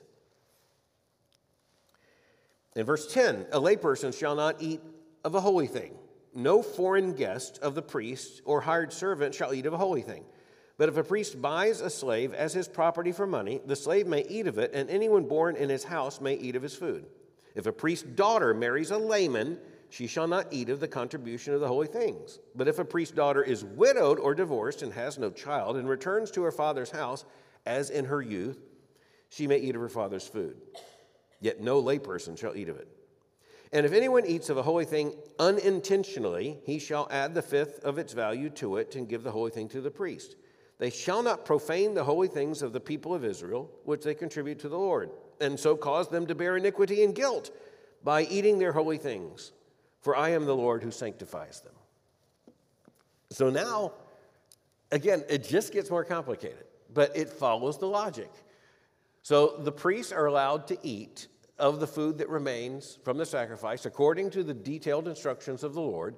[2.79, 4.81] In verse 10, a layperson shall not eat
[5.25, 5.97] of a holy thing.
[6.33, 10.25] No foreign guest of the priest or hired servant shall eat of a holy thing.
[10.77, 14.25] But if a priest buys a slave as his property for money, the slave may
[14.29, 17.07] eat of it, and anyone born in his house may eat of his food.
[17.57, 19.59] If a priest's daughter marries a layman,
[19.91, 22.39] she shall not eat of the contribution of the holy things.
[22.55, 26.31] But if a priest's daughter is widowed or divorced and has no child and returns
[26.31, 27.25] to her father's house
[27.67, 28.61] as in her youth,
[29.31, 30.57] she may eat of her father's food.
[31.41, 32.89] Yet no layperson shall eat of it.
[33.73, 37.99] And if anyone eats of a holy thing unintentionally, he shall add the fifth of
[37.99, 40.37] its value to it and give the holy thing to the priest.
[40.79, 44.61] They shall not profane the holy things of the people of Israel, which they contribute
[44.61, 45.11] to the Lord,
[45.41, 47.51] and so cause them to bear iniquity and guilt
[48.03, 49.53] by eating their holy things.
[50.01, 51.75] For I am the Lord who sanctifies them.
[53.31, 53.93] So now,
[54.93, 56.65] again, it just gets more complicated,
[56.95, 58.31] but it follows the logic.
[59.23, 63.85] So the priests are allowed to eat of the food that remains from the sacrifice
[63.85, 66.15] according to the detailed instructions of the Lord.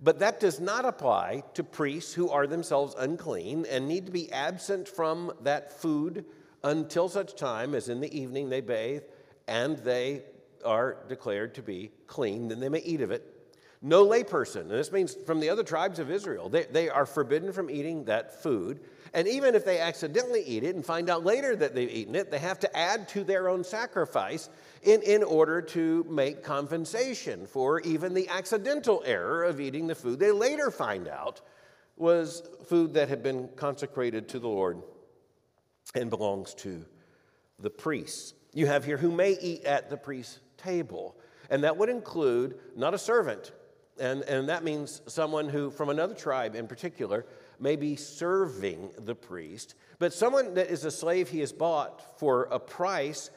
[0.00, 4.30] But that does not apply to priests who are themselves unclean and need to be
[4.32, 6.24] absent from that food
[6.62, 9.02] until such time as in the evening they bathe
[9.46, 10.22] and they
[10.64, 13.34] are declared to be clean, then they may eat of it.
[13.80, 17.52] No layperson, and this means from the other tribes of Israel, they, they are forbidden
[17.52, 18.80] from eating that food.
[19.14, 22.30] And even if they accidentally eat it and find out later that they've eaten it,
[22.30, 24.48] they have to add to their own sacrifice
[24.82, 30.18] in, in order to make compensation for even the accidental error of eating the food
[30.18, 31.40] they later find out
[31.96, 34.82] was food that had been consecrated to the Lord
[35.94, 36.84] and belongs to
[37.58, 38.34] the priests.
[38.52, 41.16] You have here who may eat at the priest's table,
[41.50, 43.52] and that would include not a servant,
[43.98, 47.26] and, and that means someone who, from another tribe in particular,
[47.60, 52.44] may be serving the priest, but someone that is a slave he has bought for
[52.44, 53.30] a price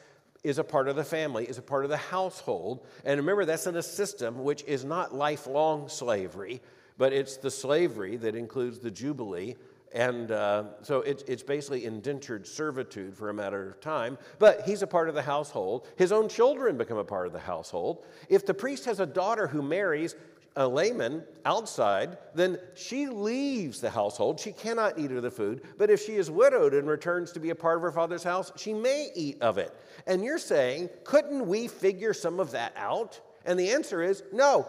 [0.44, 2.84] is a part of the family, is a part of the household.
[3.04, 6.60] And remember, that's in a system which is not lifelong slavery,
[6.98, 9.56] but it's the slavery that includes the Jubilee.
[9.94, 14.16] And uh, so it's, it's basically indentured servitude for a matter of time.
[14.38, 15.86] But he's a part of the household.
[15.96, 18.04] His own children become a part of the household.
[18.28, 20.16] If the priest has a daughter who marries,
[20.56, 24.38] a layman outside, then she leaves the household.
[24.38, 25.62] She cannot eat of the food.
[25.78, 28.52] But if she is widowed and returns to be a part of her father's house,
[28.56, 29.74] she may eat of it.
[30.06, 33.20] And you're saying, couldn't we figure some of that out?
[33.44, 34.68] And the answer is no.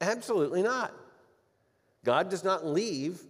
[0.00, 0.92] Absolutely not.
[2.04, 3.20] God does not leave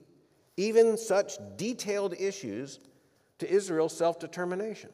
[0.57, 2.79] even such detailed issues
[3.39, 4.91] to Israel's self determination.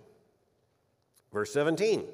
[1.32, 2.04] Verse 17.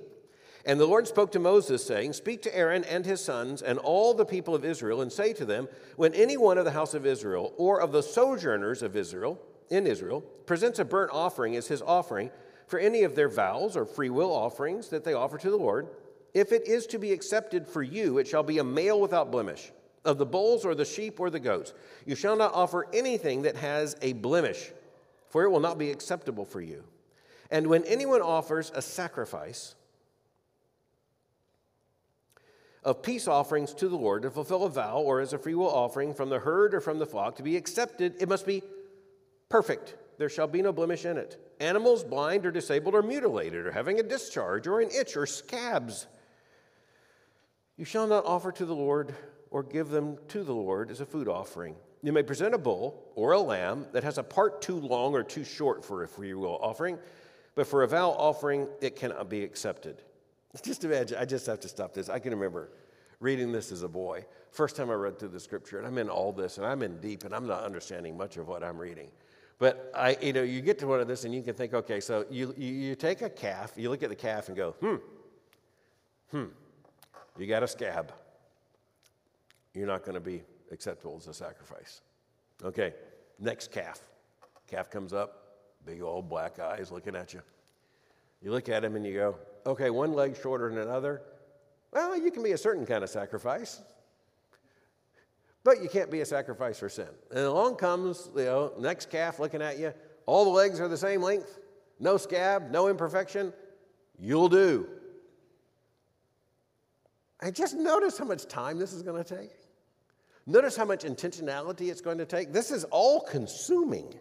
[0.67, 4.15] And the Lord spoke to Moses, saying, Speak to Aaron and his sons and all
[4.15, 7.05] the people of Israel, and say to them, When any one of the house of
[7.05, 9.39] Israel or of the sojourners of Israel
[9.69, 12.31] in Israel presents a burnt offering as his offering
[12.67, 15.89] for any of their vows or free will offerings that they offer to the Lord,
[16.33, 19.71] if it is to be accepted for you, it shall be a male without blemish,
[20.05, 21.75] of the bulls or the sheep or the goats.
[22.07, 24.73] You shall not offer anything that has a blemish,
[25.29, 26.85] for it will not be acceptable for you.
[27.51, 29.75] And when anyone offers a sacrifice,
[32.85, 36.13] of peace offerings to the Lord to fulfill a vow or as a freewill offering
[36.13, 38.63] from the herd or from the flock to be accepted, it must be
[39.49, 39.97] perfect.
[40.19, 41.41] There shall be no blemish in it.
[41.61, 46.07] Animals blind or disabled or mutilated or having a discharge or an itch or scabs.
[47.77, 49.15] You shall not offer to the Lord
[49.51, 51.75] or give them to the Lord as a food offering.
[52.03, 55.23] You may present a bull or a lamb that has a part too long or
[55.23, 56.99] too short for a freewill offering,
[57.55, 60.03] but for a vow offering, it cannot be accepted.
[60.63, 62.09] Just imagine, I just have to stop this.
[62.09, 62.71] I can remember
[63.21, 64.25] reading this as a boy.
[64.51, 67.01] First time I read through the scripture, and I'm in all this, and I'm in
[67.01, 69.09] deep, and I'm not understanding much of what I'm reading.
[69.59, 72.01] But I, you know, you get to one of this, and you can think, okay,
[72.01, 74.97] so you, you, you take a calf, you look at the calf and go, hmm,
[76.31, 76.45] hmm,
[77.39, 78.13] you got a scab.
[79.73, 82.01] You're not going to be acceptable as a sacrifice.
[82.63, 82.95] Okay,
[83.41, 84.01] next calf.
[84.69, 87.43] Calf comes up, big old black eyes looking at you.
[88.41, 89.37] You look at him and you go,
[89.67, 91.23] okay, one leg shorter than another.
[91.93, 93.83] Well, you can be a certain kind of sacrifice,
[95.63, 97.09] but you can't be a sacrifice for sin.
[97.31, 99.93] And along comes, you know, next calf looking at you.
[100.27, 101.61] All the legs are the same length,
[102.01, 103.53] no scab, no imperfection.
[104.19, 104.89] You'll do.
[107.41, 109.51] I just notice how much time this is going to take.
[110.47, 112.53] Notice how much intentionality it's going to take.
[112.53, 114.15] This is all consuming.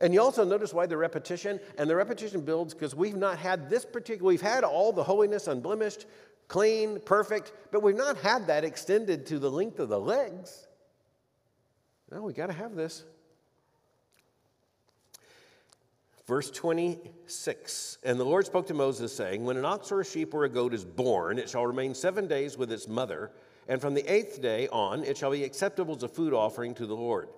[0.00, 3.68] And you also notice why the repetition, and the repetition builds because we've not had
[3.68, 6.06] this particular, we've had all the holiness unblemished,
[6.48, 10.66] clean, perfect, but we've not had that extended to the length of the legs.
[12.10, 13.04] No, we got to have this.
[16.26, 20.32] Verse 26 And the Lord spoke to Moses, saying, When an ox or a sheep
[20.32, 23.32] or a goat is born, it shall remain seven days with its mother,
[23.68, 26.86] and from the eighth day on it shall be acceptable as a food offering to
[26.86, 27.28] the Lord.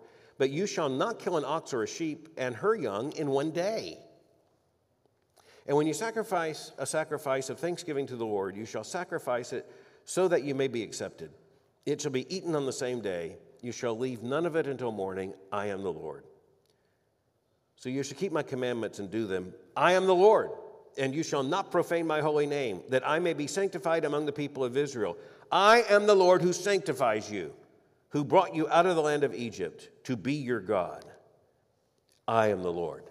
[0.43, 3.53] But you shall not kill an ox or a sheep and her young in one
[3.53, 4.01] day.
[5.69, 9.71] And when you sacrifice a sacrifice of thanksgiving to the Lord, you shall sacrifice it
[10.05, 11.31] so that you may be accepted.
[11.87, 13.37] It shall be eaten on the same day.
[13.61, 15.33] You shall leave none of it until morning.
[15.53, 16.25] I am the Lord.
[17.77, 19.55] So you shall keep my commandments and do them.
[19.77, 20.51] I am the Lord,
[20.99, 24.33] and you shall not profane my holy name, that I may be sanctified among the
[24.33, 25.17] people of Israel.
[25.53, 27.55] I am the Lord who sanctifies you,
[28.13, 31.05] who brought you out of the land of Egypt to be your God.
[32.29, 33.05] I am the Lord.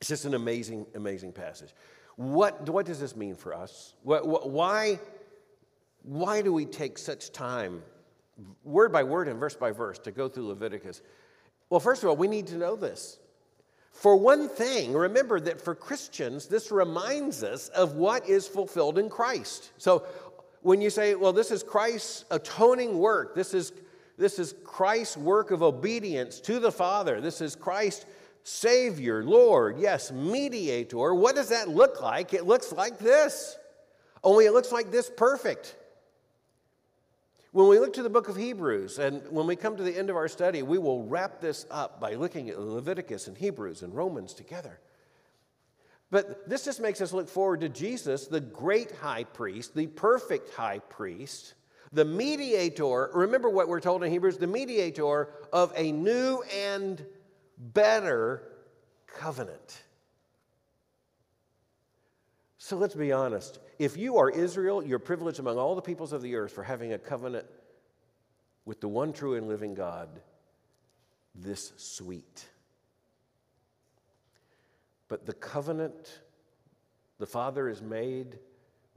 [0.00, 1.72] It's just an amazing, amazing passage.
[2.16, 3.94] What, what does this mean for us?
[4.02, 4.98] Why,
[6.02, 7.82] why do we take such time,
[8.64, 11.00] word by word and verse by verse, to go through Leviticus?
[11.70, 13.18] Well, first of all, we need to know this.
[13.92, 19.08] For one thing, remember that for Christians, this reminds us of what is fulfilled in
[19.08, 19.72] Christ.
[19.76, 20.04] So
[20.62, 23.72] when you say, well, this is Christ's atoning work, this is,
[24.16, 28.06] this is Christ's work of obedience to the Father, this is Christ's
[28.44, 31.14] Savior, Lord, yes, mediator.
[31.14, 32.32] What does that look like?
[32.32, 33.56] It looks like this,
[34.24, 35.76] only it looks like this perfect.
[37.52, 40.10] When we look to the book of Hebrews, and when we come to the end
[40.10, 43.94] of our study, we will wrap this up by looking at Leviticus and Hebrews and
[43.94, 44.78] Romans together.
[46.10, 50.54] But this just makes us look forward to Jesus, the great high priest, the perfect
[50.54, 51.54] high priest,
[51.92, 53.10] the mediator.
[53.12, 57.04] Remember what we're told in Hebrews the mediator of a new and
[57.58, 58.42] better
[59.06, 59.82] covenant.
[62.58, 63.58] So let's be honest.
[63.78, 66.92] If you are Israel, you're privileged among all the peoples of the earth for having
[66.92, 67.46] a covenant
[68.64, 70.08] with the one true and living God
[71.34, 72.46] this sweet.
[75.08, 76.20] But the covenant
[77.18, 78.38] the Father has made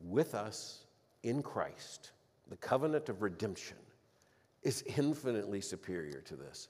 [0.04, 0.86] with us
[1.24, 2.12] in Christ,
[2.50, 3.78] the covenant of redemption,
[4.64, 6.70] is infinitely superior to this.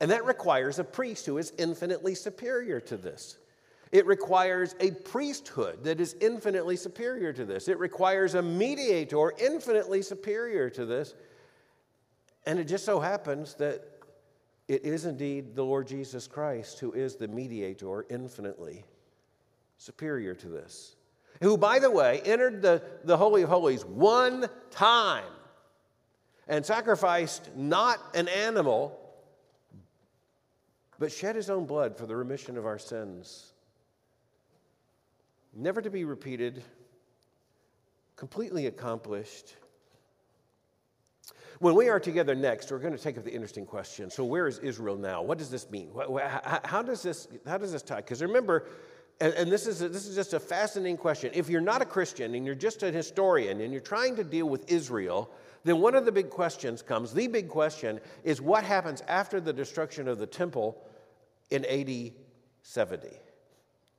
[0.00, 3.38] And that requires a priest who is infinitely superior to this.
[3.92, 7.68] It requires a priesthood that is infinitely superior to this.
[7.68, 11.14] It requires a mediator infinitely superior to this.
[12.46, 13.95] And it just so happens that
[14.68, 18.84] it is indeed the Lord Jesus Christ who is the mediator infinitely
[19.78, 20.96] superior to this.
[21.42, 25.24] Who, by the way, entered the, the Holy of Holies one time
[26.48, 28.98] and sacrificed not an animal,
[30.98, 33.52] but shed his own blood for the remission of our sins
[35.56, 36.62] never to be repeated,
[38.14, 39.56] completely accomplished.
[41.58, 44.10] When we are together next, we're going to take up the interesting question.
[44.10, 45.22] So, where is Israel now?
[45.22, 45.90] What does this mean?
[46.64, 47.96] How does this, how does this tie?
[47.96, 48.66] Because remember,
[49.20, 51.30] and, this, is a, this is just a fascinating question.
[51.34, 54.46] If you're not a Christian and you're just a historian and you're trying to deal
[54.46, 55.30] with Israel,
[55.64, 57.14] then one of the big questions comes.
[57.14, 60.76] The big question is what happens after the destruction of the temple
[61.50, 62.12] in AD
[62.62, 63.08] 70?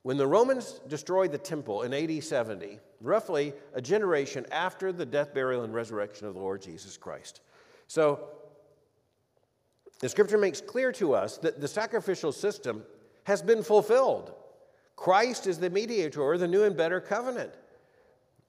[0.03, 5.33] When the Romans destroyed the temple in AD 70, roughly a generation after the death,
[5.33, 7.41] burial, and resurrection of the Lord Jesus Christ.
[7.87, 8.29] So,
[9.99, 12.83] the scripture makes clear to us that the sacrificial system
[13.23, 14.31] has been fulfilled.
[14.95, 17.53] Christ is the mediator, of the new and better covenant.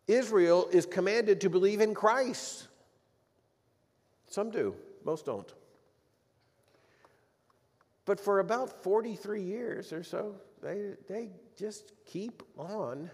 [0.06, 2.68] Israel is commanded to believe in Christ.
[4.26, 4.74] Some do,
[5.04, 5.52] most don't.
[8.04, 11.28] But for about 43 years or so, they, they
[11.58, 13.10] just keep on.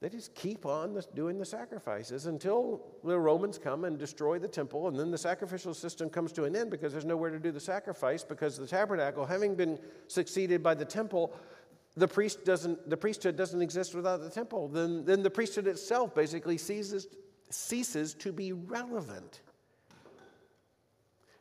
[0.00, 4.86] They just keep on doing the sacrifices until the Romans come and destroy the temple,
[4.86, 7.58] and then the sacrificial system comes to an end because there's nowhere to do the
[7.58, 9.76] sacrifice because the tabernacle, having been
[10.06, 11.34] succeeded by the temple,
[11.96, 14.68] the priest doesn't the priesthood doesn't exist without the temple.
[14.68, 17.08] Then, then the priesthood itself basically ceases,
[17.50, 19.40] ceases to be relevant.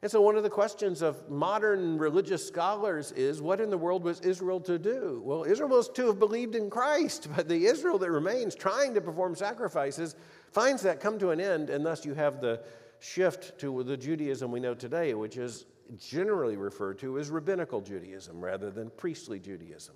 [0.04, 4.04] And so, one of the questions of modern religious scholars is what in the world
[4.04, 5.22] was Israel to do?
[5.26, 9.02] Well, Israel was to have believed in Christ, but the Israel that remains trying to
[9.02, 10.16] perform sacrifices
[10.52, 12.62] finds that come to an end, and thus you have the
[13.00, 15.66] shift to the Judaism we know today, which is
[16.00, 19.96] generally referred to as rabbinical Judaism rather than priestly Judaism.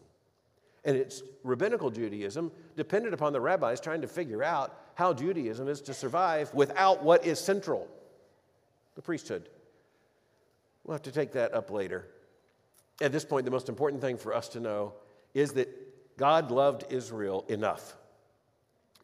[0.83, 5.81] And it's rabbinical Judaism dependent upon the rabbis trying to figure out how Judaism is
[5.81, 7.87] to survive without what is central
[8.95, 9.47] the priesthood.
[10.83, 12.07] We'll have to take that up later.
[13.01, 14.93] At this point, the most important thing for us to know
[15.33, 17.95] is that God loved Israel enough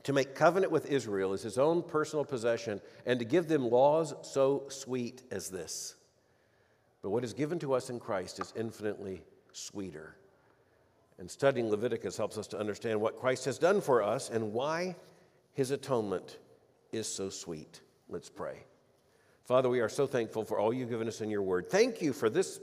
[0.03, 4.13] to make covenant with Israel as his own personal possession and to give them laws
[4.21, 5.95] so sweet as this.
[7.01, 10.15] But what is given to us in Christ is infinitely sweeter.
[11.19, 14.95] And studying Leviticus helps us to understand what Christ has done for us and why
[15.53, 16.37] his atonement
[16.91, 17.81] is so sweet.
[18.07, 18.63] Let's pray.
[19.47, 21.69] Father, we are so thankful for all you've given us in your word.
[21.69, 22.59] Thank you for this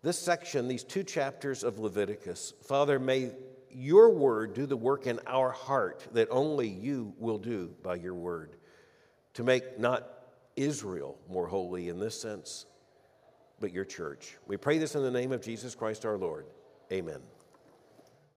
[0.00, 2.54] this section, these two chapters of Leviticus.
[2.62, 3.32] Father, may
[3.68, 8.14] your word do the work in our heart that only you will do by your
[8.14, 8.54] word
[9.34, 10.08] to make not
[10.54, 12.66] Israel more holy in this sense,
[13.58, 14.36] but your church.
[14.46, 16.46] We pray this in the name of Jesus Christ our Lord.
[16.92, 17.20] Amen.